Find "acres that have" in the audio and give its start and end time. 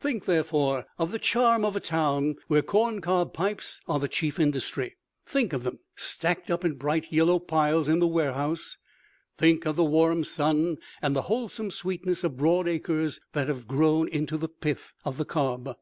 12.66-13.68